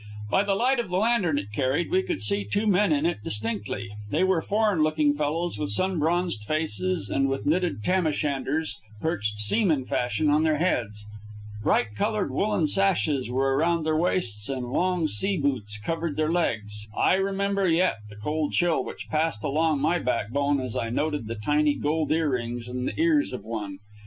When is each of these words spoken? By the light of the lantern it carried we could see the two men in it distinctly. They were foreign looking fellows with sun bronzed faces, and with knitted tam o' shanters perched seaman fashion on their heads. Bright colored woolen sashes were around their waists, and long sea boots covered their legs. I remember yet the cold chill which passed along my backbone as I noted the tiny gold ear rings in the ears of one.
By 0.31 0.43
the 0.43 0.55
light 0.55 0.79
of 0.79 0.89
the 0.89 0.97
lantern 0.97 1.37
it 1.37 1.51
carried 1.53 1.91
we 1.91 2.01
could 2.01 2.23
see 2.23 2.41
the 2.43 2.49
two 2.49 2.65
men 2.65 2.91
in 2.91 3.05
it 3.05 3.21
distinctly. 3.23 3.87
They 4.09 4.23
were 4.23 4.41
foreign 4.41 4.81
looking 4.81 5.13
fellows 5.13 5.59
with 5.59 5.69
sun 5.69 5.99
bronzed 5.99 6.43
faces, 6.43 7.07
and 7.07 7.29
with 7.29 7.45
knitted 7.45 7.83
tam 7.83 8.07
o' 8.07 8.11
shanters 8.11 8.79
perched 8.99 9.37
seaman 9.37 9.85
fashion 9.85 10.27
on 10.27 10.41
their 10.41 10.57
heads. 10.57 11.05
Bright 11.61 11.95
colored 11.95 12.31
woolen 12.31 12.65
sashes 12.65 13.29
were 13.29 13.55
around 13.55 13.83
their 13.83 13.95
waists, 13.95 14.49
and 14.49 14.71
long 14.71 15.05
sea 15.05 15.37
boots 15.37 15.77
covered 15.79 16.17
their 16.17 16.31
legs. 16.31 16.87
I 16.97 17.13
remember 17.17 17.69
yet 17.69 17.97
the 18.09 18.15
cold 18.15 18.53
chill 18.53 18.83
which 18.83 19.07
passed 19.07 19.43
along 19.43 19.81
my 19.81 19.99
backbone 19.99 20.59
as 20.61 20.75
I 20.75 20.89
noted 20.89 21.27
the 21.27 21.35
tiny 21.35 21.75
gold 21.75 22.11
ear 22.11 22.31
rings 22.31 22.67
in 22.67 22.85
the 22.85 22.99
ears 22.99 23.33
of 23.33 23.43
one. 23.45 23.77